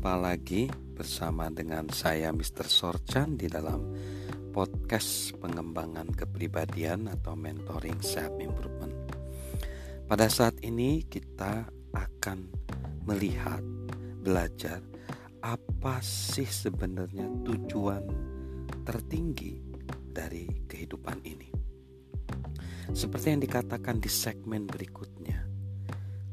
Berjumpa 0.00 0.32
lagi 0.32 0.64
bersama 0.96 1.52
dengan 1.52 1.84
saya 1.92 2.32
Mr. 2.32 2.64
Sorchan 2.64 3.36
di 3.36 3.52
dalam 3.52 3.84
podcast 4.48 5.36
pengembangan 5.36 6.08
kepribadian 6.16 7.04
atau 7.04 7.36
mentoring 7.36 8.00
self 8.00 8.32
improvement. 8.40 8.96
Pada 10.08 10.24
saat 10.32 10.56
ini 10.64 11.04
kita 11.04 11.68
akan 11.92 12.48
melihat, 13.04 13.60
belajar 14.24 14.80
apa 15.44 16.00
sih 16.00 16.48
sebenarnya 16.48 17.28
tujuan 17.44 18.00
tertinggi 18.80 19.60
dari 20.16 20.64
kehidupan 20.64 21.20
ini. 21.28 21.52
Seperti 22.96 23.36
yang 23.36 23.44
dikatakan 23.44 24.00
di 24.00 24.08
segmen 24.08 24.64
berikutnya, 24.64 25.39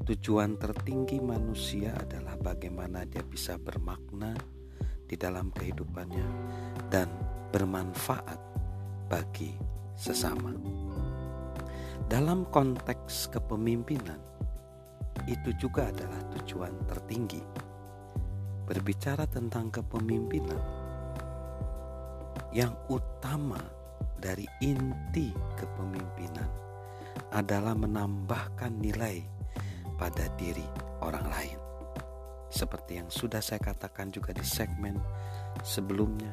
Tujuan 0.08 0.56
tertinggi 0.56 1.20
manusia 1.20 1.92
adalah 1.92 2.40
bagaimana 2.40 3.04
dia 3.04 3.20
bisa 3.28 3.60
bermakna 3.60 4.32
di 5.04 5.20
dalam 5.20 5.52
kehidupannya 5.52 6.28
dan 6.88 7.12
bermanfaat 7.52 8.40
bagi 9.12 9.52
sesama. 10.00 10.56
Dalam 12.08 12.48
konteks 12.48 13.36
kepemimpinan, 13.36 14.16
itu 15.28 15.52
juga 15.60 15.92
adalah 15.92 16.24
tujuan 16.40 16.88
tertinggi. 16.88 17.44
Berbicara 18.64 19.28
tentang 19.28 19.68
kepemimpinan, 19.76 20.64
yang 22.56 22.72
utama 22.88 23.60
dari 24.16 24.48
inti 24.64 25.36
kepemimpinan 25.60 26.48
adalah 27.36 27.76
menambahkan 27.76 28.72
nilai 28.72 29.36
pada 29.98 30.30
diri 30.38 30.64
orang 31.02 31.28
lain. 31.28 31.60
Seperti 32.48 33.02
yang 33.02 33.10
sudah 33.12 33.44
saya 33.44 33.60
katakan 33.60 34.14
juga 34.14 34.32
di 34.32 34.46
segmen 34.46 34.96
sebelumnya, 35.66 36.32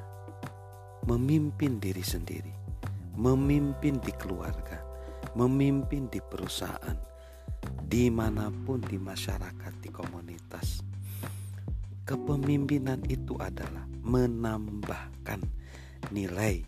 memimpin 1.09 1.83
diri 1.83 2.05
sendiri, 2.05 2.55
memimpin 3.19 3.99
di 3.99 4.13
keluarga, 4.15 4.79
memimpin 5.35 6.07
di 6.07 6.23
perusahaan, 6.23 6.97
di 7.83 8.07
mana 8.13 8.53
pun 8.53 8.79
di 8.79 9.01
masyarakat, 9.01 9.73
di 9.83 9.91
komunitas. 9.91 10.85
Kepemimpinan 12.05 13.01
itu 13.09 13.35
adalah 13.41 13.89
menambahkan 14.05 15.41
nilai 16.13 16.61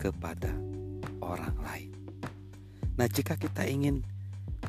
kepada 0.00 0.50
orang 1.20 1.56
lain. 1.60 1.92
Nah, 2.96 3.04
jika 3.10 3.36
kita 3.36 3.68
ingin 3.68 4.00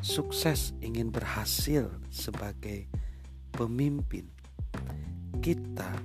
sukses, 0.06 0.78
ingin 0.86 1.10
berhasil 1.10 1.90
sebagai 2.14 2.86
pemimpin, 3.50 4.30
kita 5.42 5.98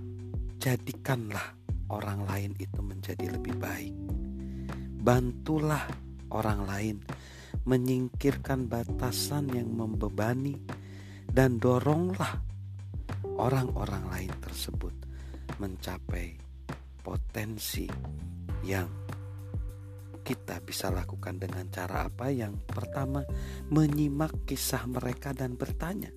jadikanlah 0.56 1.52
orang 1.92 2.24
lain 2.24 2.56
itu 2.56 2.80
menjadi 2.80 3.28
lebih 3.28 3.60
baik. 3.60 3.92
Bantulah 5.04 5.84
orang 6.32 6.64
lain 6.64 6.96
menyingkirkan 7.68 8.72
batasan 8.72 9.52
yang 9.52 9.68
membebani 9.68 10.56
dan 11.28 11.60
doronglah 11.60 12.40
orang-orang 13.36 14.08
lain 14.08 14.32
tersebut 14.40 14.96
mencapai 15.60 16.40
potensi 17.04 17.84
yang 18.64 18.99
kita 20.30 20.62
bisa 20.62 20.94
lakukan 20.94 21.42
dengan 21.42 21.66
cara 21.74 22.06
apa? 22.06 22.30
Yang 22.30 22.62
pertama, 22.70 23.26
menyimak 23.66 24.46
kisah 24.46 24.86
mereka 24.86 25.34
dan 25.34 25.58
bertanya. 25.58 26.14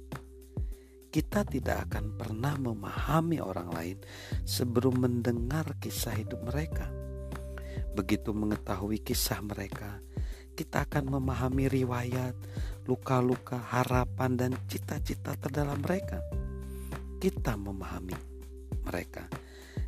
Kita 1.10 1.42
tidak 1.42 1.90
akan 1.90 2.14
pernah 2.14 2.54
memahami 2.62 3.42
orang 3.42 3.74
lain 3.74 3.98
sebelum 4.46 5.02
mendengar 5.02 5.66
kisah 5.82 6.14
hidup 6.14 6.46
mereka. 6.46 6.94
Begitu 7.98 8.30
mengetahui 8.38 9.02
kisah 9.02 9.42
mereka, 9.42 9.98
kita 10.54 10.86
akan 10.86 11.18
memahami 11.18 11.66
riwayat, 11.66 12.38
luka-luka, 12.86 13.58
harapan, 13.58 14.38
dan 14.38 14.52
cita-cita 14.70 15.34
terdalam 15.42 15.82
mereka. 15.82 16.22
Kita 17.18 17.58
memahami 17.58 18.14
mereka 18.86 19.26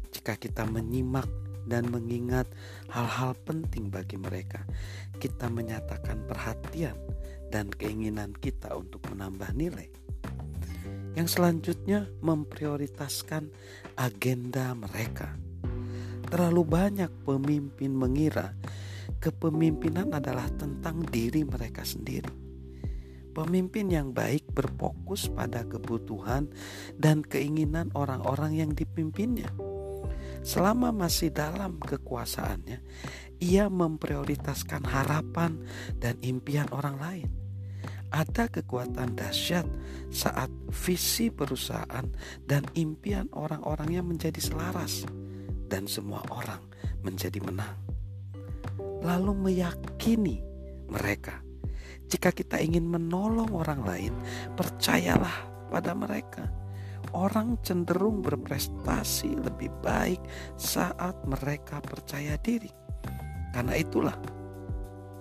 jika 0.09 0.41
kita 0.41 0.65
menyimak 0.65 1.44
dan 1.65 1.89
mengingat 1.89 2.45
hal-hal 2.93 3.33
penting 3.43 3.89
bagi 3.89 4.15
mereka. 4.15 4.63
Kita 5.17 5.49
menyatakan 5.49 6.25
perhatian 6.29 6.95
dan 7.49 7.69
keinginan 7.73 8.33
kita 8.37 8.73
untuk 8.73 9.05
menambah 9.09 9.51
nilai. 9.57 9.89
Yang 11.15 11.39
selanjutnya 11.39 12.11
memprioritaskan 12.21 13.49
agenda 13.95 14.75
mereka. 14.75 15.33
Terlalu 16.27 16.61
banyak 16.65 17.11
pemimpin 17.23 17.91
mengira 17.93 18.51
kepemimpinan 19.23 20.11
adalah 20.11 20.49
tentang 20.59 21.01
diri 21.07 21.47
mereka 21.47 21.87
sendiri. 21.87 22.43
Pemimpin 23.35 23.91
yang 23.91 24.15
baik 24.15 24.47
berfokus 24.55 25.27
pada 25.27 25.67
kebutuhan 25.67 26.47
dan 26.95 27.19
keinginan 27.19 27.91
orang-orang 27.91 28.55
yang 28.63 28.71
dipimpinnya 28.71 29.51
selama 30.45 30.93
masih 30.93 31.33
dalam 31.33 31.81
kekuasaannya, 31.81 32.79
ia 33.41 33.65
memprioritaskan 33.65 34.85
harapan 34.85 35.57
dan 35.97 36.21
impian 36.21 36.69
orang 36.69 36.95
lain. 37.01 37.29
Ada 38.13 38.47
kekuatan 38.47 39.17
dahsyat 39.17 39.65
saat 40.13 40.47
visi 40.71 41.33
perusahaan 41.33 42.05
dan 42.45 42.63
impian 42.77 43.27
orang-orangnya 43.33 44.05
menjadi 44.05 44.39
selaras, 44.39 45.03
dan 45.67 45.89
semua 45.89 46.21
orang 46.29 46.61
menjadi 47.01 47.41
menang. 47.41 47.75
Lalu 49.03 49.49
meyakini 49.49 50.39
mereka, 50.87 51.41
jika 52.07 52.29
kita 52.29 52.61
ingin 52.61 52.85
menolong 52.85 53.51
orang 53.51 53.81
lain, 53.83 54.13
percayalah 54.53 55.67
pada 55.73 55.91
mereka 55.97 56.45
orang 57.13 57.59
cenderung 57.61 58.23
berprestasi 58.23 59.37
lebih 59.37 59.69
baik 59.83 60.21
saat 60.55 61.13
mereka 61.27 61.83
percaya 61.83 62.39
diri. 62.39 62.71
Karena 63.51 63.75
itulah 63.75 64.15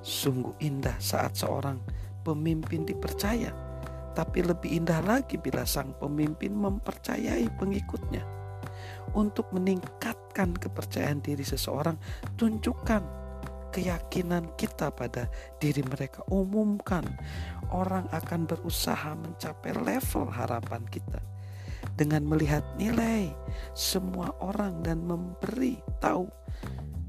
sungguh 0.00 0.54
indah 0.62 0.96
saat 1.02 1.34
seorang 1.34 1.82
pemimpin 2.22 2.86
dipercaya, 2.86 3.50
tapi 4.16 4.46
lebih 4.46 4.84
indah 4.84 5.02
lagi 5.02 5.36
bila 5.36 5.66
sang 5.66 5.92
pemimpin 5.98 6.54
mempercayai 6.54 7.50
pengikutnya. 7.58 8.22
Untuk 9.14 9.50
meningkatkan 9.54 10.56
kepercayaan 10.58 11.22
diri 11.22 11.46
seseorang, 11.46 11.94
tunjukkan 12.34 13.02
keyakinan 13.70 14.54
kita 14.58 14.90
pada 14.90 15.30
diri 15.62 15.82
mereka. 15.86 16.22
Umumkan, 16.30 17.06
orang 17.70 18.10
akan 18.10 18.46
berusaha 18.46 19.14
mencapai 19.14 19.74
level 19.78 20.26
harapan 20.30 20.82
kita 20.90 21.33
dengan 21.94 22.26
melihat 22.26 22.62
nilai 22.74 23.30
semua 23.74 24.34
orang 24.42 24.82
dan 24.82 25.06
memberi 25.06 25.78
tahu 26.02 26.26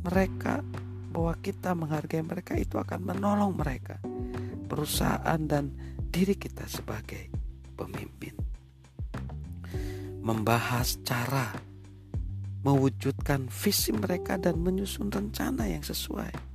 mereka 0.05 0.61
bahwa 1.09 1.33
kita 1.41 1.71
menghargai 1.73 2.21
mereka 2.21 2.53
itu 2.59 2.75
akan 2.77 3.01
menolong 3.01 3.55
mereka, 3.55 3.97
perusahaan 4.67 5.39
dan 5.47 5.71
diri 6.11 6.35
kita 6.35 6.67
sebagai 6.67 7.31
pemimpin. 7.73 8.35
Membahas 10.21 10.99
cara 11.05 11.55
mewujudkan 12.65 13.47
visi 13.47 13.93
mereka 13.93 14.41
dan 14.41 14.57
menyusun 14.59 15.13
rencana 15.13 15.69
yang 15.69 15.85
sesuai 15.85 16.54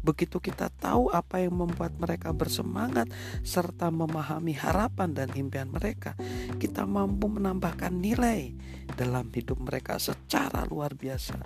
Begitu 0.00 0.40
kita 0.40 0.72
tahu 0.72 1.12
apa 1.12 1.44
yang 1.44 1.60
membuat 1.60 1.92
mereka 2.00 2.32
bersemangat 2.32 3.12
serta 3.44 3.92
memahami 3.92 4.56
harapan 4.56 5.12
dan 5.12 5.28
impian 5.36 5.68
mereka, 5.68 6.16
kita 6.56 6.88
mampu 6.88 7.28
menambahkan 7.28 7.92
nilai 7.92 8.56
dalam 8.96 9.28
hidup 9.28 9.60
mereka 9.60 10.00
secara 10.00 10.64
luar 10.64 10.96
biasa. 10.96 11.36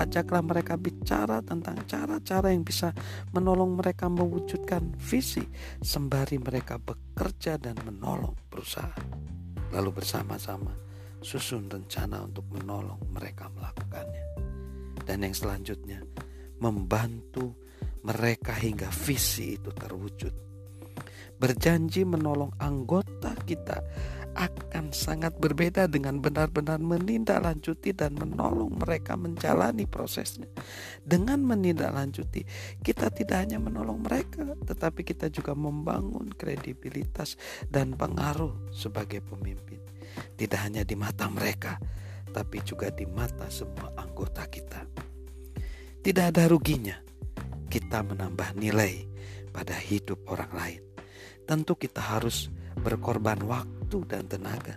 Ajaklah 0.00 0.40
mereka 0.40 0.80
bicara 0.80 1.44
tentang 1.44 1.84
cara-cara 1.84 2.48
yang 2.48 2.64
bisa 2.64 2.96
menolong 3.36 3.76
mereka 3.76 4.08
mewujudkan 4.08 4.96
visi 4.96 5.44
sembari 5.84 6.40
mereka 6.40 6.80
bekerja 6.80 7.60
dan 7.60 7.76
menolong 7.84 8.32
perusahaan. 8.48 9.08
Lalu 9.68 10.00
bersama-sama 10.00 10.72
susun 11.20 11.68
rencana 11.68 12.24
untuk 12.24 12.48
menolong 12.56 13.04
mereka 13.12 13.52
melakukannya. 13.52 14.24
Dan 15.04 15.24
yang 15.24 15.34
selanjutnya, 15.36 16.00
membantu 16.60 17.67
mereka 18.08 18.56
hingga 18.56 18.88
visi 18.88 19.60
itu 19.60 19.68
terwujud. 19.68 20.32
Berjanji 21.38 22.08
menolong 22.08 22.56
anggota 22.56 23.36
kita 23.44 23.84
akan 24.32 24.94
sangat 24.94 25.34
berbeda 25.36 25.90
dengan 25.90 26.22
benar-benar 26.22 26.78
menindaklanjuti 26.78 27.90
dan 27.92 28.16
menolong 28.16 28.80
mereka 28.80 29.18
menjalani 29.18 29.84
prosesnya. 29.84 30.46
Dengan 31.02 31.42
menindaklanjuti, 31.42 32.46
kita 32.80 33.10
tidak 33.12 33.44
hanya 33.44 33.58
menolong 33.58 34.02
mereka, 34.02 34.56
tetapi 34.62 35.02
kita 35.02 35.28
juga 35.28 35.58
membangun 35.58 36.30
kredibilitas 36.32 37.34
dan 37.66 37.92
pengaruh 37.98 38.72
sebagai 38.72 39.20
pemimpin. 39.20 39.78
tidak 40.34 40.60
hanya 40.66 40.82
di 40.82 40.98
mata 40.98 41.30
mereka, 41.30 41.78
tapi 42.34 42.58
juga 42.66 42.90
di 42.90 43.06
mata 43.06 43.46
semua 43.52 43.94
anggota 43.94 44.42
kita. 44.50 44.82
Tidak 46.02 46.24
ada 46.34 46.50
ruginya 46.50 47.07
kita 47.68 48.00
menambah 48.04 48.56
nilai 48.56 49.04
pada 49.52 49.76
hidup 49.76 50.24
orang 50.28 50.52
lain. 50.52 50.82
Tentu 51.44 51.76
kita 51.76 52.00
harus 52.00 52.52
berkorban 52.80 53.40
waktu 53.44 54.04
dan 54.08 54.28
tenaga. 54.28 54.76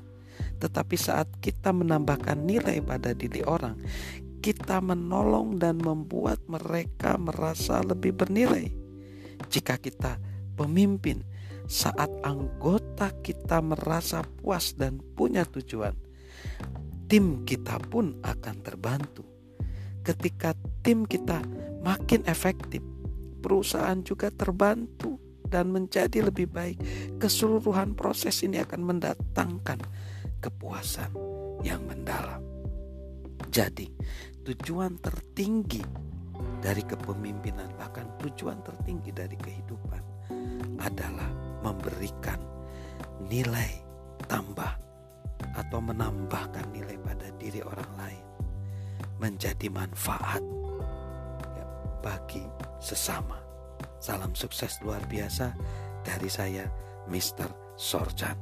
Tetapi 0.61 0.95
saat 0.95 1.27
kita 1.41 1.73
menambahkan 1.73 2.37
nilai 2.37 2.83
pada 2.85 3.15
diri 3.15 3.41
orang, 3.43 3.79
kita 4.41 4.81
menolong 4.81 5.57
dan 5.57 5.77
membuat 5.81 6.41
mereka 6.49 7.17
merasa 7.17 7.81
lebih 7.81 8.13
bernilai. 8.13 8.69
Jika 9.49 9.77
kita 9.77 10.17
pemimpin, 10.57 11.21
saat 11.65 12.09
anggota 12.25 13.15
kita 13.21 13.63
merasa 13.63 14.25
puas 14.41 14.75
dan 14.75 14.99
punya 15.15 15.47
tujuan, 15.47 15.93
tim 17.07 17.47
kita 17.47 17.79
pun 17.79 18.19
akan 18.21 18.55
terbantu. 18.59 19.30
Ketika 20.01 20.57
tim 20.81 21.05
kita 21.05 21.45
makin 21.85 22.25
efektif, 22.25 22.81
perusahaan 23.41 24.01
juga 24.01 24.33
terbantu 24.33 25.17
dan 25.51 25.69
menjadi 25.69 26.31
lebih 26.31 26.47
baik. 26.47 26.77
Keseluruhan 27.19 27.93
proses 27.93 28.39
ini 28.41 28.63
akan 28.63 28.81
mendatangkan 28.81 29.79
kepuasan 30.39 31.11
yang 31.61 31.83
mendalam. 31.85 32.39
Jadi, 33.51 33.91
tujuan 34.47 34.95
tertinggi 35.03 35.83
dari 36.63 36.81
kepemimpinan, 36.87 37.75
bahkan 37.75 38.07
tujuan 38.23 38.63
tertinggi 38.63 39.11
dari 39.11 39.35
kehidupan 39.35 40.01
adalah 40.79 41.29
memberikan 41.61 42.39
nilai 43.27 43.69
tambah 44.25 44.71
atau 45.57 45.79
menambahkan 45.83 46.71
nilai 46.71 46.95
pada 47.03 47.27
diri 47.35 47.59
orang 47.61 47.91
lain, 47.99 48.23
menjadi 49.21 49.69
manfaat 49.69 50.41
ya, 51.53 51.65
bagi 52.01 52.41
sesama. 52.81 53.37
Salam 54.01 54.33
sukses 54.33 54.81
luar 54.81 55.05
biasa 55.05 55.53
dari 56.01 56.25
saya, 56.25 56.65
Mr. 57.05 57.77
Sorjan. 57.77 58.33